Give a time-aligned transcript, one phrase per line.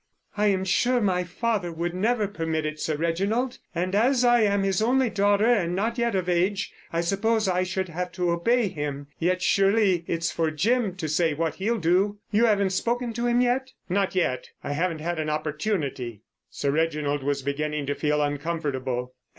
[0.35, 4.63] "I am sure my father would never permit it, Sir Reginald, and as I am
[4.63, 8.67] his only daughter and not yet of age, I suppose I should have to obey
[8.67, 9.09] him.
[9.19, 12.17] Yet, surely, it's for Jim to say what he'll do.
[12.31, 14.49] You haven't spoken to him yet?" "Not yet.
[14.63, 19.13] I haven't had an opportunity." Sir Reginald was beginning to feel uncomfortable.